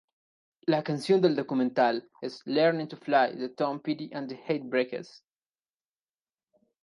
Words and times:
La 0.65 0.83
canción 0.83 1.21
del 1.21 1.35
documental, 1.35 2.09
es 2.21 2.41
"Learning 2.47 2.87
to 2.87 2.97
Fly" 2.97 3.35
de 3.37 3.49
Tom 3.49 3.79
Petty 3.81 4.09
and 4.15 4.27
the 4.29 4.35
Heartbreakers. 4.47 5.23